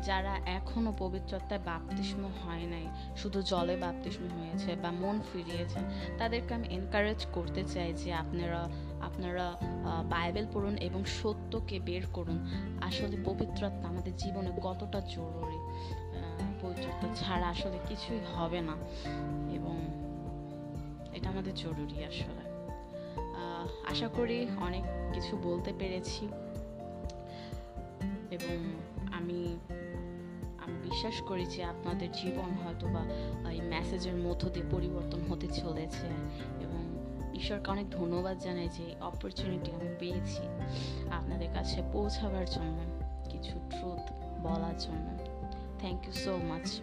যারা 0.04 0.36
এখনও 0.36 0.94
পবিত্রতায় 1.00 1.60
বাপতিস্ম 1.66 2.30
হয় 2.44 2.66
নাই, 2.66 2.88
শুধু 3.18 3.42
জলে 3.42 3.76
বাপতিস্ম 3.78 4.24
হয়েছে 4.40 4.76
বা 4.76 4.92
মন 4.92 5.22
ফিরিয়েছে, 5.34 5.80
তাদেরকে 6.18 6.54
আমি 6.54 6.68
এনকারেজ 6.68 7.26
করতে 7.34 7.64
চাই 7.64 7.94
যে 7.94 8.14
আপনারা 8.14 8.70
আপনারা 9.02 9.56
বাইবেল 10.10 10.46
পড়ুন 10.54 10.78
এবং 10.78 11.06
সত্যকে 11.06 11.80
বের 11.80 12.02
করুন। 12.14 12.46
আসলে 12.82 13.18
পবিত্রতা 13.26 13.88
আমাদের 13.88 14.16
জীবনে 14.16 14.52
কতটা 14.64 15.00
জরুরি? 15.00 15.60
পবিত্রতা 16.62 17.08
ছাড়া 17.16 17.48
আসলে 17.48 17.78
কিছুই 17.88 18.20
হবে 18.36 18.62
না। 18.62 18.76
এবং 19.52 20.05
এটা 21.16 21.30
আমাদের 21.30 21.54
জরুরি 21.54 22.06
আসলে। 22.06 22.46
আশা 23.92 24.08
করি 24.08 24.48
অনেক 24.58 24.84
কিছু 25.14 25.38
বলতে 25.38 25.74
পেরেছি। 25.80 26.26
এবং 28.32 28.58
আমি 29.14 29.58
আমি 30.66 30.90
বিশ্বাস 30.90 31.22
করি 31.22 31.46
যে 31.46 31.64
আপনাদের 31.64 32.12
জীবন 32.12 32.66
হয়তো 32.66 32.88
বা 32.88 33.52
এই 33.52 33.62
মেসেজের 33.62 34.16
মধ্য 34.16 34.50
দিয়ে 34.50 34.66
পরিবর্তন 34.72 35.22
হতে 35.22 35.48
চলেছে। 35.48 36.08
এবং 36.62 36.84
ঈশ্বরকে 37.34 37.72
অনেক 37.72 37.90
ধন্যবাদ 37.90 38.40
জানাই 38.40 38.68
যে 38.68 38.96
অপরচুনিটি 39.02 39.72
আমি 39.72 39.96
পেয়েছি 40.00 40.44
আপনাদের 41.12 41.48
কাছে 41.54 41.82
পৌঁছাবার 41.94 42.46
জন্য, 42.46 43.02
কিছু 43.30 43.60
ট্রুথ 43.70 44.12
বলার 44.44 44.78
জন্য। 44.78 45.18
Thank 45.80 46.06
you 46.06 46.14
so 46.14 46.38
much 46.38 46.82